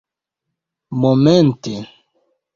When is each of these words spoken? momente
momente 0.99 1.77